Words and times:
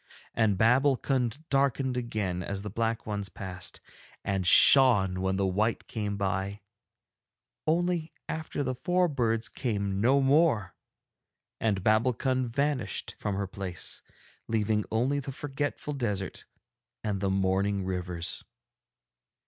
And 0.33 0.57
Babbulkund 0.57 1.47
darkened 1.51 1.95
again 1.95 2.41
as 2.41 2.63
the 2.63 2.71
black 2.71 3.05
ones 3.05 3.29
passed, 3.29 3.79
and 4.23 4.47
shone 4.47 5.21
when 5.21 5.35
the 5.35 5.45
white 5.45 5.85
came 5.87 6.17
by; 6.17 6.61
only 7.67 8.11
after 8.27 8.63
the 8.63 8.73
four 8.73 9.07
birds 9.07 9.47
came 9.47 10.01
no 10.01 10.19
more, 10.19 10.73
and 11.59 11.83
Babbulkund 11.83 12.47
vanished 12.49 13.13
from 13.19 13.35
her 13.35 13.45
place, 13.45 14.01
leaving 14.47 14.85
only 14.91 15.19
the 15.19 15.31
forgetful 15.31 15.93
desert 15.93 16.45
and 17.03 17.21
the 17.21 17.29
mourning 17.29 17.85
rivers. 17.85 18.43